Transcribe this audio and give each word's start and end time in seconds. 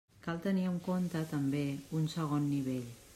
Cal 0.27 0.39
tenir 0.45 0.63
en 0.69 0.79
compte, 0.87 1.21
també, 1.35 1.63
un 2.01 2.09
segon 2.17 2.49
nivell. 2.55 2.89